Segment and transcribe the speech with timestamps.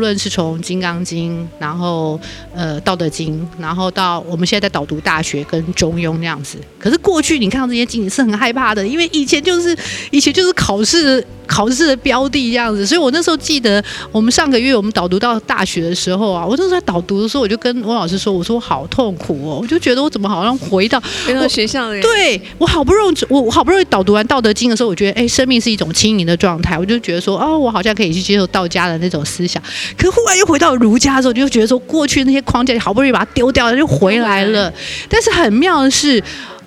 [0.00, 2.18] 无论是从《金刚经》，然后
[2.54, 6.56] 呃《道德经》，然后到我们现在在导读《大学》跟《中庸》那样子。
[6.78, 9.76] 可是过去你看到这些经典是很害怕的，因为以前就是
[10.10, 11.22] 以前就是考试。
[11.50, 13.82] 考试的标的这样子，所以我那时候记得，
[14.12, 29.60] 我们上个月我们导读到大学的时候啊，我那时候在导读的时候，我就跟汪老师说，我说我好痛苦哦，我就觉得我怎么好像回到回到学校的，对我好不容易我我好不容易导读完《道德经》的时候，我觉得哎，生命是一种轻盈的状态，我就觉得说哦，我好像可以去接受道家的那种思想，
[29.96, 34.72] 可忽然又回到儒家的时候，就觉得说过去那些框架好不容易把它丢掉了，就回来了，
[35.08, 36.22] 但是很妙的是。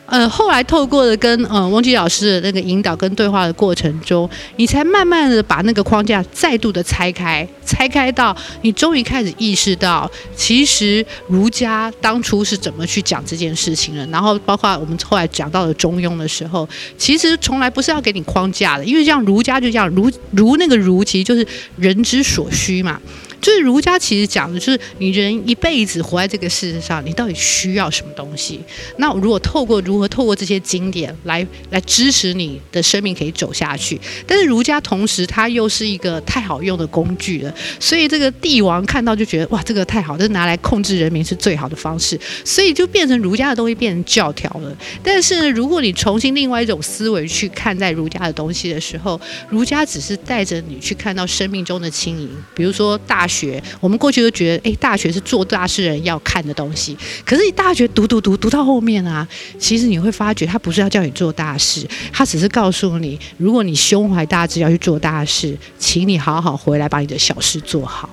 [0.05, 14.05] 呃，后来透过了跟呃汪吉老师的那个引导跟对话的过程中，你才慢慢的把那个框架再度的拆开，拆开到你终于开始意识到，其实儒家当初是怎么去讲这件事情的。
[14.07, 16.67] 然后包括我们后来讲到了中庸的时候，
[16.97, 22.99] 其实从来不是要给你框架的，因为像儒家就这样，儒儒那个儒其实就是人之所需嘛。
[23.43, 28.61] 就是儒家其实讲的就是你人一辈子活在这个世界上，你到底需要什么东西？
[28.95, 44.73] 那如果透过如何透过这些经典来来支持你的生命可以走下去，但是儒家同时它又是一个太好用的工具了，所以这个帝王看到就觉得哇，这个太好，这拿来控制人民是最好的方式，所以就变成儒家的东西变成教条了。
[45.03, 53.27] 但是呢，如果你重新另外一种思维去看待儒家的东西的时候，儒家只是带着你去看到生命中的轻盈，比如说大。
[53.33, 56.95] 学，我们过去都觉得，哎，大学是做大事人要看的东西。
[57.25, 68.09] 可是你大学读读读读到后面啊，其实你会发觉，他不是要叫你做大事，他只是告诉你，如果你胸怀大志要去做大事，请你好好回来把你的小事做好。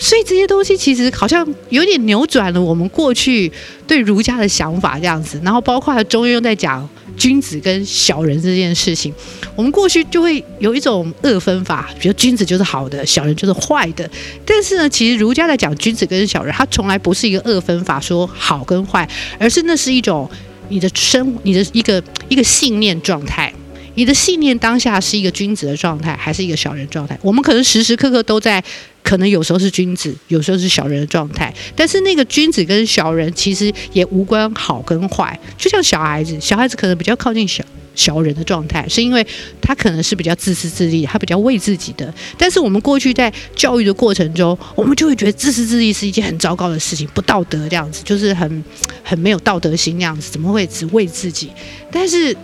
[0.00, 3.50] 所以这些东西其实好像有点扭转了我们过去
[3.84, 9.12] 对儒家的想法这样子，然后包括中庸在讲君子跟小人这件事情，
[9.56, 14.08] 我们过去就会有一种二分法，比如君子就是好的，小人就是坏的。
[14.46, 19.08] 但是呢，其实儒家在讲君子跟小人，他从来不是一个二分法，说好跟坏，
[19.38, 20.30] 而是那是一种
[20.68, 23.52] 你的生你的一个一个信念状态。
[23.94, 27.18] 你的信念当下是一个君子的状态，还是一个小人状态？
[27.20, 28.62] 我们可能时时刻刻都在，
[29.08, 31.50] 可能有时候是君子，有时候是小人的状态。
[31.74, 35.40] 但是那个君子跟小人其实也无关好跟坏。
[35.56, 37.64] 就像小孩子，小孩子可能比较靠近小
[37.94, 39.26] 小人的状态，是因为
[39.62, 42.12] 他可能是比较自私自利，他比较为自己的。
[42.36, 48.62] 但是我们过去在教育的过程中，我们就会觉得自私自利是一件很糟糕的事情，不道德这样子，就是很
[49.02, 51.50] 很没有道德心那样子，怎么会只为自己？
[51.90, 52.36] 但是。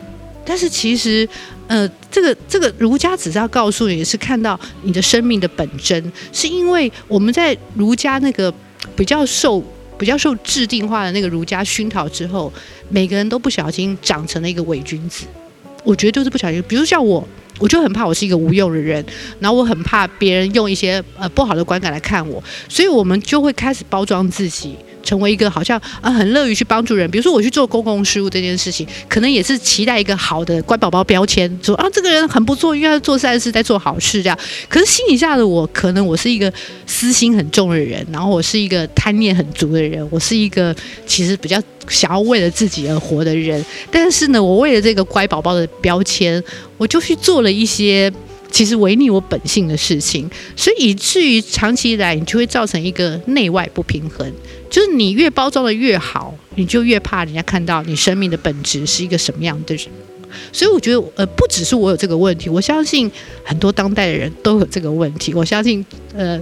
[0.45, 1.29] 但是其实，
[1.67, 8.53] 呃，这个这个儒家只是要告诉你，是看到你的生命的本真，是因为我们在儒家那个
[8.95, 9.63] 比较受
[9.97, 12.53] 比较受制定化的那个儒家熏陶之后，
[12.89, 15.25] 每个人都不小心长成了一个伪君子。
[15.83, 17.27] 我觉得就是不小心，比如像我，
[17.59, 19.05] 我就很怕我是一个无用的人，
[19.39, 24.77] 然后我很怕别人用一些呃不好的观感来看我，所以我们就会开始包装自己。
[25.05, 34.39] 成为一个好像啊很乐于去帮助人，比如说我去做公共事务这件事情，可能也是期待一个好的乖宝宝标签，说啊这个人很不错，因为他做善事在做好事这样。
[34.69, 36.53] 可是心底下的我，可能我是一个
[36.87, 40.75] 私心很重的人，然后我是一个贪念很足的人，我是一个
[41.07, 43.65] 其实比较想要为了自己而活的人。
[43.91, 46.43] 但是呢，我为了这个乖宝宝的标签，
[46.77, 48.13] 我就去做了一些。
[48.55, 54.33] 其实违逆我本性的事情，所以以至于长期以来，你就会造成一个内外不平衡。
[54.71, 59.87] 就是你越包装的越好，你就越怕人家看到你生命的本质是一个什么样的人。
[60.53, 63.11] 所以我觉得，呃，不只是我有这个问题，我相信
[63.43, 65.35] 很多当代的人都有这个问题。
[65.35, 65.85] 我相信，
[66.15, 66.41] 呃，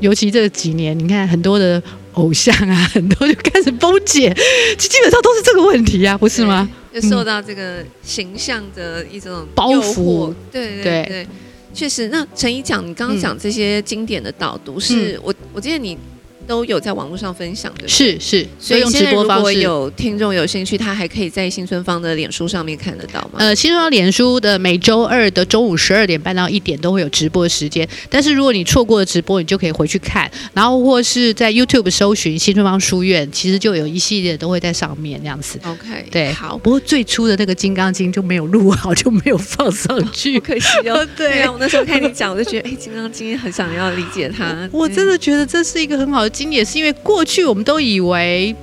[0.00, 1.80] 尤其这几年，你看很多的
[2.14, 4.34] 偶像啊，很多就开始崩解，
[4.76, 6.68] 基本上都是这个问题呀，不是吗？
[6.92, 11.26] 就受到这个形象的一种包袱，对对对。
[11.74, 15.98] 确实，那陈怡讲，你刚刚讲这些经典的导读，是我我记得你。
[16.46, 19.38] 都有在网络上分享的，是是，所以用直播方式。
[19.38, 23.38] 如果有听众有兴趣，他还可以在新春方的脸书上面看得到吗？
[23.38, 35.58] 呃，新春方脸书的每周二的中午十二点半到一点都会有直播时间，但是如果你错过了直播，你就可以回去看，然后或是在 YouTube 搜寻新春方书院，其实就有一系列都会在上面这样子。
[35.64, 36.58] OK，对，好。
[36.58, 41.06] 不过最初的那个《金刚经》就没有录好，就没有放上去，可 惜哦。
[41.16, 44.68] 对啊， 我那时候看你讲，我就觉得，哎，《金刚经》很想要理解它。
[44.70, 46.33] 我真的觉得这是一个很好的。
[46.34, 48.54] 经典是因为过去我们都以为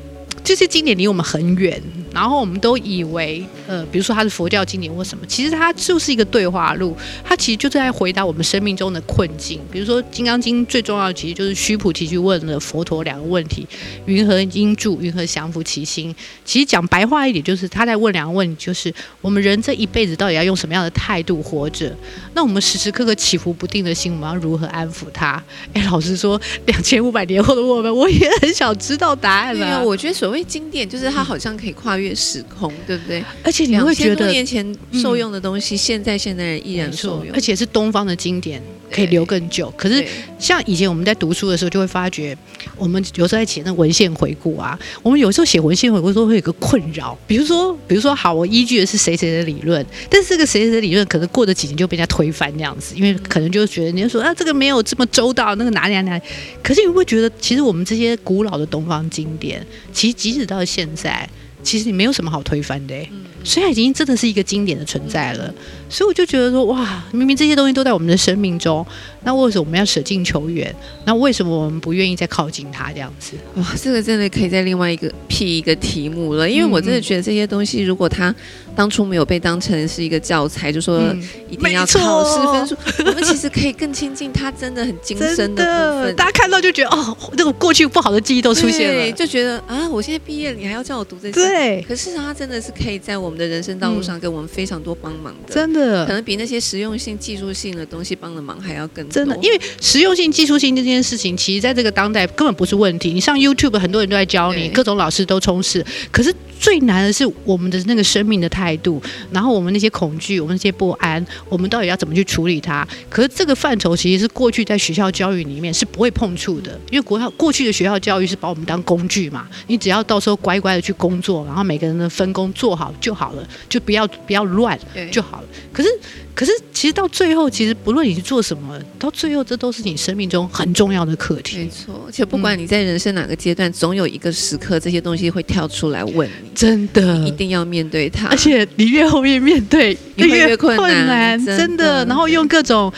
[0.43, 1.81] 这些经典离我们很远，
[2.13, 9.59] 然后我们都以为呃，比如说它是佛教经典或什么，其实它就是一个对话录，它其实就是在回答我们生命中的困境。
[9.71, 13.67] 比如说《金刚经》最重要的其实就是须菩提去问了佛陀两个问题：
[14.05, 14.99] 云何应住？
[15.01, 16.13] 云何降伏其心？
[16.43, 21.95] 其实讲白话一点，就是他在问两个问题，就是我们人这一辈子到底要用什么样的态度活着？
[22.33, 25.41] 那我们时时刻刻起伏不定的心，我们要如何安抚它？
[25.73, 29.83] 哎，老实说，两千五百年后的我们，我也很想知道答案了。
[29.83, 33.23] 我觉得所谓经典，就是它好像可以跨越时空，对不对？
[33.43, 38.61] 而且你会觉得，多年前受用的东西，现在现代人依然受用，而且是东方的经典，
[38.91, 39.71] 可以留更久。
[39.77, 40.05] 可是
[40.39, 42.37] 像以前我们在读书的时候，就会发觉，
[42.75, 56.23] 我们有时候在写那文献回顾啊，我们有时候写文献回顾的时候会有个困扰，比如说，比如说，好，我依据的是谁谁的理论，但是这个谁谁的理论可能过了几年就被人家推翻这样子，因为可能就觉得你就说啊，这个没有这么周到，那个哪里哪里，
[56.63, 61.29] 可是你会觉得，其实我们这些古老的东方经典，其实即使到现在。
[61.63, 62.95] 其实你没有什么好推翻的，
[63.43, 65.53] 所以它已经真的是一个经典的存在了。
[65.89, 68.85] 所以我就觉得说，哇，明明这些东西都在我们的生命中，
[69.23, 70.73] 那为什么我们要舍近求远？
[71.05, 73.33] 那为什么我们不愿意再靠近他这样子？
[73.55, 76.49] 哇，这个真的可以在另外一个辟一个题目了。
[76.49, 78.33] 因为我真的觉得这些东西，如果他
[78.75, 81.13] 当初没有被当成是一个教材，就说
[81.49, 82.75] 一定要考试分数，
[83.05, 85.63] 我们其实可以更亲近他，真的很精深的
[85.93, 86.15] 部分。
[86.15, 91.33] 大家看到就觉得哦，那个过去不好的记忆都出现了，就觉得啊，我现在毕业了，你还要叫我读这些？
[91.33, 91.81] 对。
[91.87, 99.10] 可是他真的是可以在我们的人生道路上给我们非常多帮忙的，真的，可能比那些实用性、技术性的东西帮的忙还要更多。
[99.11, 103.11] 真的，因为实用性、技术性这件事情，其实在这个当代根本不是问题。
[103.11, 105.85] 你上 YouTube，很多人都在教你，各种老师都充斥。
[106.11, 106.33] 可是。
[106.61, 112.87] 最难的是我们的那个生命的态度，然后我们那些恐惧，我们那些不安，我们到底要怎么去处理它？
[113.09, 124.79] 可是这个范畴其实是过去在学校教育里面是不会碰触的，因为国校过去的学校教育是把我们当工具嘛，你只要到时候乖乖的去工作，然后每个人的分工做好就好了，就不要不要乱
[125.11, 125.47] 就好了。
[125.73, 125.89] 可是。
[126.33, 131.57] 可是，其实到最后，其实不论你是做什么，到最后这都是你生命中很重要的课题。
[131.57, 136.49] 没错，而且不管你在人生哪个阶段，总有一个时刻，这些东西会跳出来问你。
[136.53, 138.27] 真的，一定要面对它。
[138.27, 141.43] 而且你越后面面对，越越困难。
[141.43, 142.93] 真的，然后用各种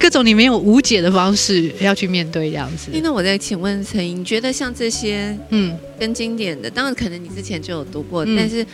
[0.00, 2.90] 各种你没有无解的方式要去面对这样子。
[3.00, 8.66] 那我再请问陈莹，你觉得像这些，嗯，跟经典的，当然可能你之前就有读过，但是，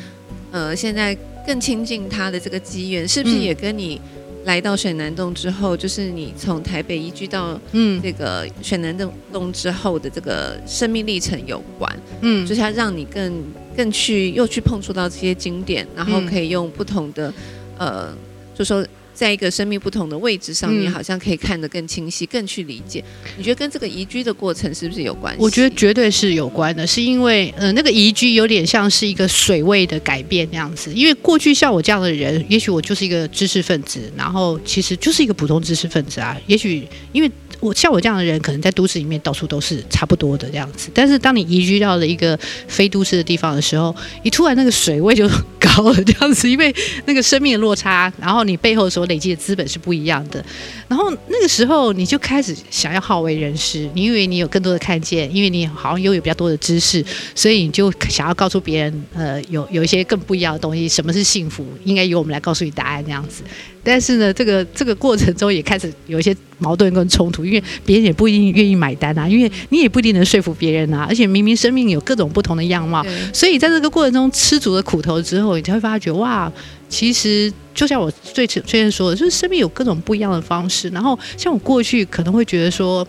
[0.51, 1.15] 呃，现在。
[1.47, 4.01] 更亲近他的这个机缘，是不是也跟你
[4.47, 11.95] 来到水南洞之后，就是你从台北移居到嗯这个水南洞洞之后的这个生命历程有关？
[12.23, 13.45] 嗯，就是它让你更
[13.77, 17.31] 更去又去碰触到这些经典，然后可以用不同的
[17.77, 18.15] 呃，
[18.55, 18.83] 就说。
[19.17, 23.03] 在一个生命不同的位置上面，好像可以看得更清晰、更去理解。
[23.39, 25.43] 你觉得跟这个移居的过程是不是有关系？
[25.43, 30.93] 我觉得绝对是有关的，是因为呃，那个移居有点像是一个水位的改变那样子。
[30.93, 36.39] 因为过去像我这样的人，也许我就是一个知识分子，然后其实就是一个普通知识分子啊。
[36.47, 37.31] 也许因为。
[37.67, 40.89] 我像我这样的人，可能在都市里面到处都是差不多的这样子。
[40.95, 45.29] 但是当你移居到了一个非都市的地方的时候，你突然那个水位就
[45.59, 46.75] 高了这样子，因为
[47.07, 50.43] 那个生命的落差，然后你背后所累积的资本是不一样的。
[50.89, 57.05] 然后那个时候你就开始想要好为人师，你以为你有更多的看见，因为你好像拥有比较多的知识，
[57.35, 60.89] 所以你就想要告诉别人，呃，有有一些更不一样的东西。
[60.89, 61.67] 什么是幸福？
[61.85, 63.43] 应该由我们来告诉你答案这样子。
[63.83, 76.51] 但是呢，这个这个过程中也开始有一些矛盾跟冲突，因为别人也不一定愿意买单啊，因为你也不一定能说服别人啊，而且明明生命有各种不同的样貌，所以在这个过程中吃足了苦头之后，你才会发觉哇，
[76.89, 80.89] 其实就像我最最先说的，就是生命有各种不一样的方式。
[80.91, 83.07] 然后像我过去可能会觉得说。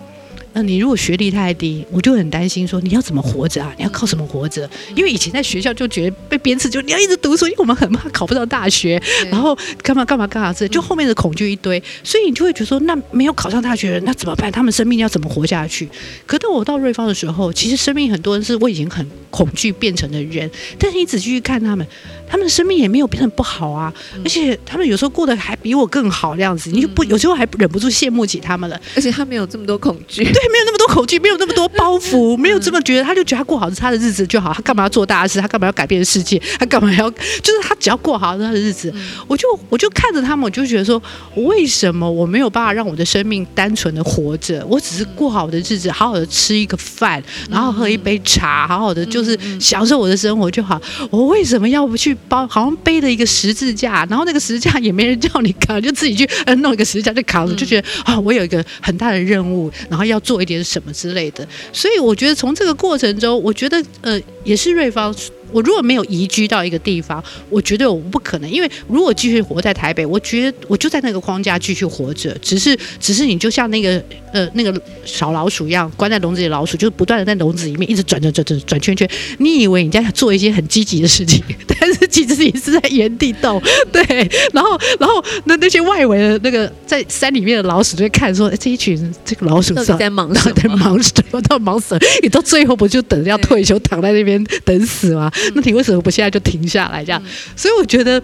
[0.58, 3.72] 那你如果学历太低，我就很担心说你要怎么活着啊？
[3.78, 4.68] 你要靠什么活着？
[4.96, 9.00] 因为以前在学校就觉得被鞭笞，就你要一直读书，因为我们很怕考不到大学，
[9.30, 14.52] 然后干嘛干嘛干嘛这就后面的恐惧一堆，所以你就会觉得说，那没有考上大学人，那怎么办？
[14.52, 15.88] 他们生命要怎么活下去？
[16.26, 20.50] 可到我到瑞芳的时候，其实生命很多人是我已经很恐惧变成的人，
[20.80, 21.86] 但是你仔细去看他们。
[22.30, 28.78] 他们的生命也没有变得不好啊，而且他们有时候过得还比我更好，这样子你就不有时候还忍不住羡慕起他们了。
[28.98, 35.40] 而且他没有这么多恐惧， 对，没有那么多恐惧，没有那么多包袱，没有这么觉得，他就觉得他过好是他的日子就好，他干嘛要做大事？
[35.40, 36.42] 他干嘛要改变世界？
[36.60, 38.94] 他干嘛要就是他只要过好他的日子？
[39.28, 41.02] 我就我就看着他们，我就觉得说，
[41.36, 44.66] 为什么我没有办法让我的生命单纯的活着？
[44.68, 50.82] 我只是过好我的日子，好好的吃一个饭，然后喝一杯茶，好好的就是享受我的生活就好。
[51.10, 52.18] 我为什么要不去？
[52.28, 61.48] 包好像背了一个十字架，然后那个十字架也没人叫你扛，就自己去呃弄一个十字架就扛着，就觉得啊，我有一个很大的任务，然后要做一点什么之类的。
[61.74, 64.22] 所以我觉得从这个过程中，我觉得呃。
[64.48, 65.14] 也是瑞芳。
[65.50, 79.10] 我如果没有移居到一个地方，我觉得我不可能，因为如果继续活在台北，我觉得我就在那个框架继续活着，只是只是你就像那个呃那个小老鼠一样，关在笼子里，老鼠就是不断的在笼子里面一直转转转转转圈圈。
[79.38, 83.62] 你以为你在做一些很积极的事情，但是其实你是在原地动。
[83.90, 84.04] 对，
[84.52, 90.56] 然后然后那那些外围的那个在山里面的老鼠就会看说，这一群这个老鼠在忙什么？
[90.62, 91.42] 在忙什么？
[91.44, 92.00] 到忙什么？
[92.22, 95.32] 你到最后不就等着要退休，躺在那边等死吗？
[95.56, 97.04] 那你为什么不现在就停下来？
[97.04, 97.22] 这样，
[97.56, 98.22] 所以我觉得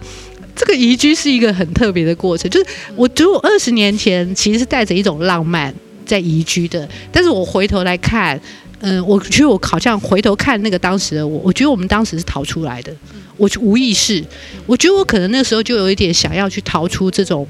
[0.54, 2.50] 这个移居是一个很特别的过程。
[2.50, 2.66] 就是
[2.96, 5.74] 我觉得我二十年前其实是带着一种浪漫
[6.06, 8.40] 在移居的，但是我回头来看，
[8.80, 12.94] 嗯，我觉得我好像回头看那个当时的我，我觉得我们当时是逃出来的。
[13.36, 14.24] 我无意识，
[14.66, 17.46] 我觉得我可能那时候就有一点想要去逃出这种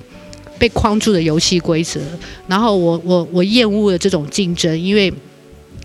[0.58, 2.00] 被框住的游戏规则，
[2.46, 5.12] 然后我我我厌恶了这种竞争，因为。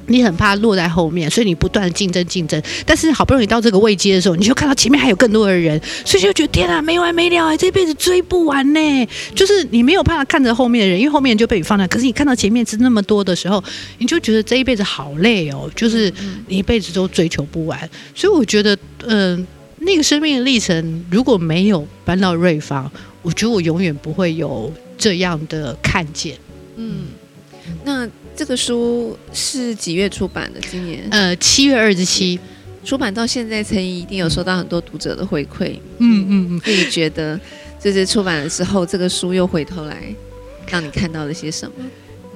[0.09, 2.61] 你很怕落在后面，所以你不断的竞争竞争。
[2.85, 9.07] 但是好不容易到这个位阶的时候，你就看到前面还有更多的人，所以就觉得天啊，没完没了哎，这辈子追不完呢。
[9.35, 11.87] 就是你没有办法看着后面的人，因为后面就被你放大。
[11.87, 13.63] 可是你看到前面是那么多的时候，
[13.99, 16.11] 你就觉得这一辈子好累哦，就是
[16.47, 17.89] 你一辈子都追求不完。
[18.15, 18.75] 所以我觉得，
[19.05, 19.45] 嗯，
[19.79, 26.35] 那个生命的历程如果没有搬到瑞芳，我觉得我永远不会有这样的看见。
[26.77, 27.03] 嗯，
[27.85, 28.09] 那。
[28.39, 30.61] 这个书是几月出版的？
[30.61, 32.39] 今年呃七月二十七
[32.85, 35.73] 出版到现在，陈怡一定有收到很多读者的回馈。
[35.97, 37.37] 嗯嗯嗯，自己觉得
[37.81, 40.15] 就是出版了之后，这个书又回头来
[40.69, 41.85] 让你看到了些什么？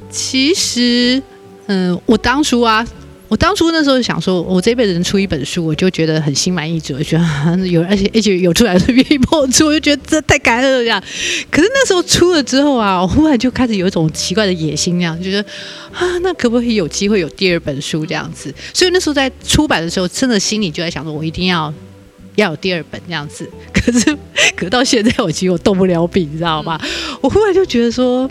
[0.09, 1.23] 其实，
[1.67, 2.85] 嗯，我当初啊。
[3.33, 11.01] 我当初那时候想说，我这辈子能出一本书，我就觉得很心满意足，我觉得有而且而且有出来是 愿意帮我出，我就觉得这太感恩了这样。
[11.49, 15.49] 可是那时候出了之后啊，我忽然就开始有一种奇怪的野心，这样就觉得
[15.91, 18.53] 啊，那可不可以有机会有第二本书这样子？
[18.71, 21.73] 所以那时候在出版的时候，真的心里就在想说，我一定要
[22.35, 23.49] 要有第二本这样子。
[23.73, 24.15] 可是
[24.55, 26.79] 可到现在，我其实我动不了笔，你知道吗？
[27.19, 28.29] 我忽然就觉得说，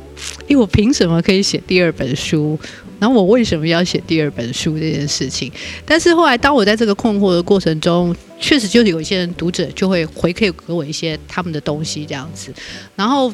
[0.49, 2.56] 哎，我凭什么可以写第二本书？
[3.02, 5.50] 然后我为什么要写第二本书这件事情？
[5.85, 12.54] 但是后来，当我在这个困惑的过程中，确实就是有一些人读者就会回馈给我一些他们的东西这样子。
[12.94, 13.26] 然后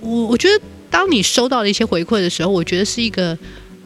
[0.00, 3.36] 我我觉得，当你收到了一些回馈的时候，我觉得是一个。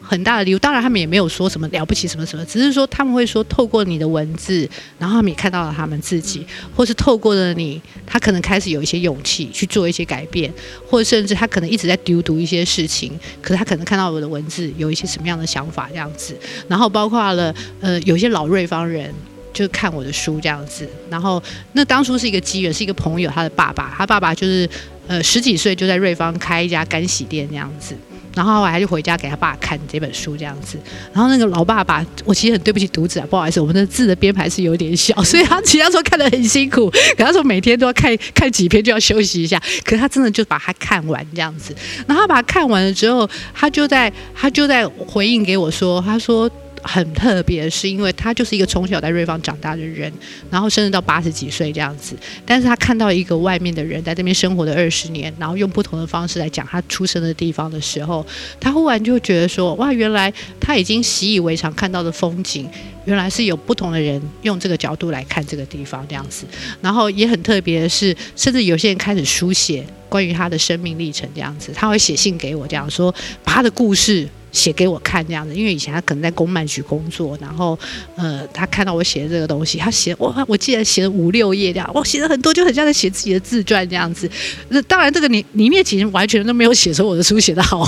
[0.07, 10.51] 很大的礼物，当然他们也没有说什么了不起什么什么，只是说他们会说透过你的文字，然后他们也看到了他们自己，或是透过了你，他可能开始有一些勇气去做一些改变，
[10.89, 13.11] 或者甚至他可能一直在丢读一些事情，
[13.41, 16.33] 可是他可能看到我的文字有一些什么样的想法这样子，
[16.69, 19.13] 然后包括了呃有些老瑞芳人
[19.53, 24.69] 就看我的书这样子，然后那当初是一个机缘，是一个朋友他的爸爸，他爸爸就是
[25.07, 27.95] 呃十几岁就在瑞芳开一家干洗店这样子。
[28.37, 30.77] 然后我还就回家给他爸看这本书这样子，
[31.11, 41.75] 然后那个老爸爸，我其实很对不起读者，不好意思，我们的字的编排是有点小，所以他其他说看得很辛苦， 可他说每天都要看看几篇就要休息一下，可是他真的就把它看完这样子，
[42.05, 46.49] 然后他把它看完了之后，他就在他就在回应给我说，他说。
[46.83, 50.11] 很特别，是因为他就是一个从小在瑞芳长大的人，
[50.49, 52.15] 然后甚至到八十几岁这样子。
[52.45, 58.25] 但是他看到一个外面的人在这边生活的二十年，然后用不同的方式来讲他出生的地方的时候，
[58.59, 62.69] 他忽然就觉得说：哇，原来他已经习以为常看到的风景，
[63.05, 66.45] 原来是有不同的人用这个角度来看这个地方这样子。
[66.81, 74.27] 然后也很特别的是，甚至有些人开始书写关于他的生命历程这样子，他会写信给我，这样说把他的故事。
[74.57, 77.77] 写给我看这样子，因为以前他可能在公办局工作，然后
[78.15, 84.27] 呃，他看到我写的这个东西，他写哇，我记得写了五六页这样，我写了很多，就很像在写自己的自传这样子。
[84.69, 87.87] 那当然，这个里里面其实完全都没有写出我的书写的好，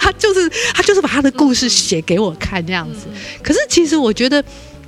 [0.00, 3.06] 他就是他就是把他的故事写给我看这样子。
[3.40, 4.44] 可是其实我觉得。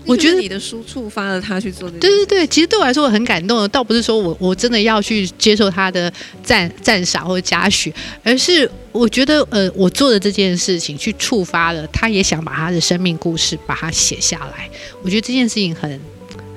[0.07, 14.71] 我觉得你的书触发了他去做对对对，其实对我来说我很感动的，倒不是说我我真的要去接受他的赞赞赏或者嘉许，而是我觉得呃，我做的这件事情去触发了他，也想把他的生命故事把它写下来。
[15.03, 16.01] 我觉得这件事情很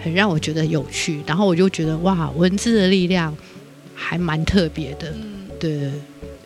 [0.03, 3.35] 很让我觉得有趣，然后我就觉得哇，文字的力量
[3.95, 5.13] 还蛮特别的，
[5.59, 5.91] 对。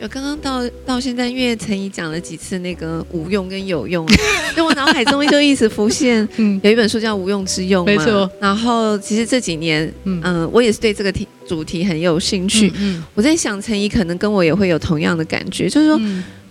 [0.00, 4.06] 有刚刚到到现在，因为陈怡讲了几次那个无用跟有用，
[4.54, 8.30] 在我脑海中就一直浮现， 嗯，有一本书叫《无用之用》，没错。
[8.40, 12.72] 然后其实这几年，嗯，我也是对这个题主题很有兴趣。
[12.76, 16.00] 嗯，我在想陈怡可能跟我也会有同样的感觉，就是说，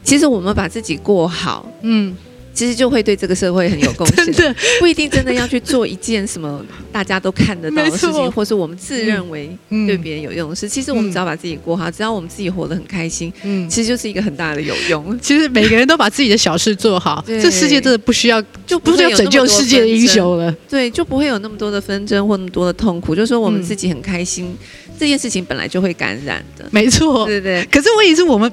[0.04, 2.16] 其实我们把自己过好，嗯，
[2.54, 4.26] 其实就会对这个社会很有贡献。
[4.32, 10.70] 真的不一定真的要去做一件什么大家都看得到的事情，或是我们自认为嗯对别人有用的事。
[10.70, 13.70] 其实我们只要把自己过好，只要我们自己活得很开心，嗯。
[13.70, 15.20] 其实就是一个很大的有用。
[15.20, 20.38] 其实每个人都把自己的小事做好，这世界真的不需要，就不是要拯救世界的英雄。
[20.38, 20.56] 了。
[20.70, 23.16] 对，就不会有那么多的纷争或那么多的痛苦。
[23.16, 24.56] 就是说我们嗯自己很开心，
[25.00, 26.66] 这件事情本来就会感染的。
[26.72, 28.52] 没错，对对对，可是问题是我们，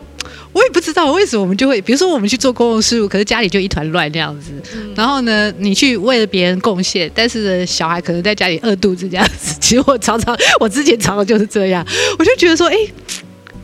[0.52, 4.50] 我也不知道为什么我们就会，比如说我们去做公共事务，可是家里就一团乱这样子。
[4.74, 9.54] 嗯然后呢，你去为了别人贡献，但是呢，小孩可能在家里饿肚子这样子。
[9.60, 11.86] 其实我常常，我之前常常就是这样，
[12.18, 12.76] 我就觉得说，哎，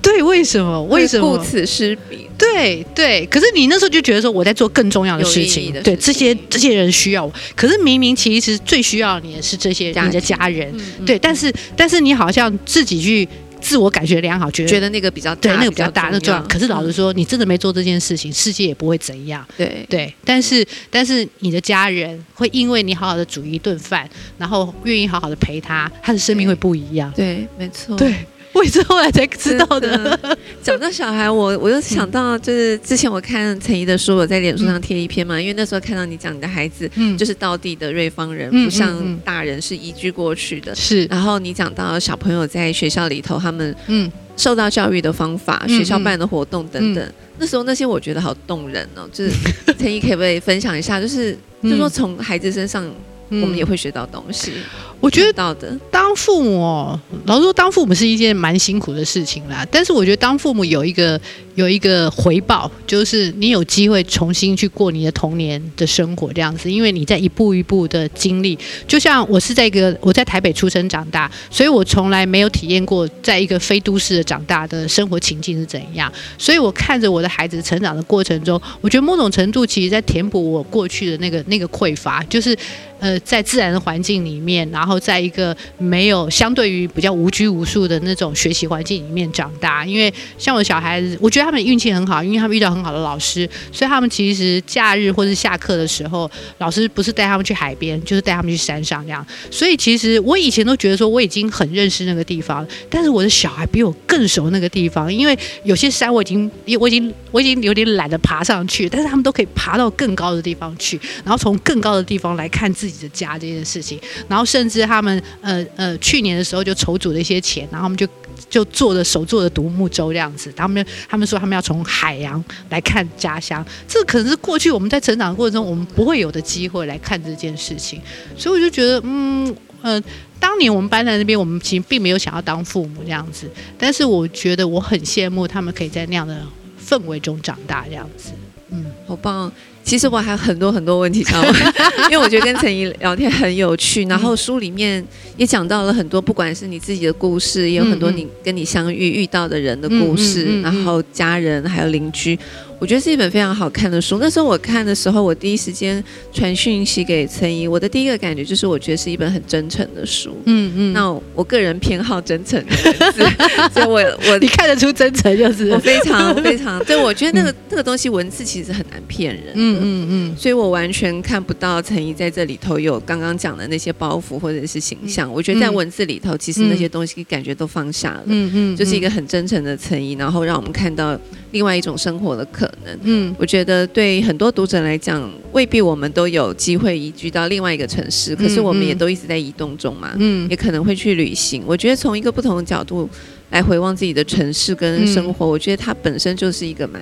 [0.00, 0.82] 对，为什么？
[0.84, 1.36] 为什么？
[1.36, 2.28] 顾此失彼？
[2.38, 13.26] 对对，可是你那时候就觉得说我在做更重要的事情，对这些这些人需要我，可是明明其实最需要你的是这些家你的家人，嗯嗯对，但是但是你好像自己去
[13.66, 16.40] 自我感觉良好，觉得觉得那个比较大，对那个比较大，那重要。
[16.42, 19.44] 可是老实嗯说，你真的没做这件事情，世界也不会怎样。
[19.56, 24.08] 对对，但是但是你的家人会因为你好好的煮一顿饭，
[24.38, 27.12] 然后愿意好好的陪他，他的生命会不一样。
[27.16, 27.96] 对，没错。
[27.96, 28.14] 对，
[28.56, 29.98] 我也是后来才知道的。
[29.98, 30.38] 的。
[30.62, 40.74] 讲到小孩，我我又想到，就是之前我看陈怡的书，我在脸书上贴一篇嘛，因为那时候看到你讲你的孩子嗯，就是道地的瑞芳人，嗯不像大人是移居过去的。
[40.74, 49.08] 是，然后你讲到小朋友在学校里头，他们嗯受到教育的方法、嗯学校办的活动等等，那时候那些我觉得好动人哦。
[49.12, 49.30] 就是
[49.78, 50.98] 陈怡可不可以分享一下？
[51.00, 52.84] 就是嗯就说从孩子身上，
[53.30, 54.52] 嗯我们也会学到东西。
[54.98, 59.64] 我觉得到的，当父母哦，老实说，当父母是一件蛮辛苦的事情啦。
[59.70, 61.20] 但是我觉得当父母有一个
[61.54, 68.58] 有一个回报，就是你有机会重新去过你的童年的生活这样子，因为你在一步一步的经历。
[68.88, 76.10] 就像我是在一个我在台北出生长大，所以我从来没有体验过在一个非都市的长大的生活情境是怎样。
[76.38, 82.56] 所以我看着我的孩子成长的过程中，我觉得某种程度其实在填补我过去的那个那个匮乏，就是
[82.98, 89.84] 呃在自然的环境里面，然后在一个没有相对于比较无拘无束的那种学习环境里面长大。
[89.84, 99.24] 因为像我的小孩子，我觉得他们运气很好，因为他们遇到很好的老师，所以他们其实假日或是下课的时候，老师不是带他们去海边，就是带他们去山上这样。
[99.50, 118.06] 所以其实我以前都觉得说我已经很认识那个地方，但是我的小孩比我更熟那个地方，因为有些山我已经我已经我已经有点懒得爬上去，但是他们都可以爬到更高的地方去，然后从更高的地方来看自自己的家这件事情，然后甚至他们呃呃去年的时候就筹组了一些钱，然后他们就
[118.48, 128.00] 就做了手做的独木舟这样子，他们他们说他们要从海洋来看家乡，这可能是过去我们在成长的过程中我们不会有的机会来看这件事情，
[128.36, 130.00] 所以我就觉得嗯呃。
[130.38, 136.46] 当年我们搬在那边，我们其实并没有想要当父母这样子，但是我觉得我很羡慕他们可以在那样的
[136.86, 138.32] 氛围中长大这样子。
[138.68, 139.50] 嗯，好棒！
[139.86, 141.54] 其实我还有很多很多问题想问，
[142.10, 144.04] 因为我觉得跟陈怡聊天很有趣。
[144.06, 145.02] 然后书里面
[145.36, 152.36] 也讲到了很多，不管是你自己的故事，也有很多你跟你相遇遇到的人的故事，然后家人还有邻居。
[152.78, 154.18] 我觉得是一本非常好看的书。
[154.20, 160.36] 那时候我看的时候，我第一时间传讯息给陈怡，我的第一个感觉就是，我觉得是一本很真诚的书。
[160.44, 163.22] 嗯嗯，那我个人偏好真诚的文字，
[163.72, 169.54] 所以我我 你看得出真诚就是我非常非常 对，我觉得那个、那个东西文字其实很难骗人。
[169.54, 175.32] 嗯嗯嗯所以我完全看不到陈怡在这里头有刚刚讲的那些包袱或者是形象。
[175.32, 181.18] 我觉得在文字里头，其实那些东西感觉都放下了，嗯嗯，就是一个很真诚的陈怡，然后让我们看到
[181.52, 182.98] 另外一种生活的可能。
[183.02, 191.62] 嗯我觉得对很多读者来讲，未必我们都有机会移居到另外一个城市，可是我们也都一直在移动中嘛，嗯也可能会去旅行。
[191.66, 193.08] 我觉得从一个不同的角度
[193.50, 197.00] 来回望自己的城市跟生活，我觉得它本身就是一个蛮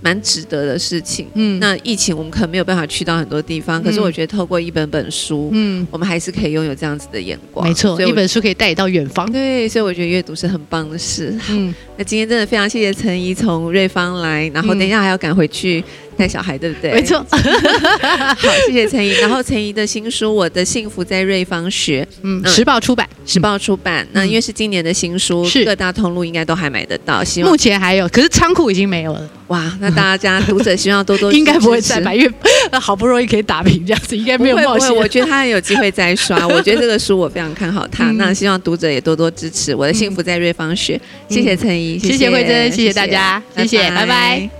[0.00, 1.26] 蛮值得的事情。
[1.34, 7.66] 嗯那疫情我们可能没有办法去到很多地方，可是我觉得透过一本本书，嗯，我们还是可以拥有这样子的眼光。
[7.66, 9.30] 没错，所以一本书可以带你到远方。
[9.30, 11.36] 对，所以我觉得阅读是很棒的事。
[11.50, 15.82] 嗯，那今天真的非常谢谢陈怡从瑞芳来，然后等一下还要赶回去
[16.20, 16.92] 带小孩，对不对？
[16.92, 17.24] 没错。
[17.30, 19.10] 好，谢谢陈怡。
[19.20, 24.06] 然后陈怡的新书《我的幸福在瑞芳学》，嗯，嗯时报出版，时报出版。
[24.12, 27.24] 那因为是今年的新书，是各大通路应该都还买得到。
[27.24, 32.30] 希望目前还有，可是仓库已经没有了，哇，那大家读者希望多多 应该不会再买，因为
[32.78, 34.94] 好不容易可以打平这样子，应该没有冒险。
[34.94, 36.46] 我觉得他很有机会再刷。
[36.46, 39.74] 我觉得这个书我非常看好它，嗯那希望读者也多多支持。
[39.74, 44.59] 我的幸福在瑞芳学，谢谢陈怡，谢谢慧珍，谢谢大家，谢谢，拜拜。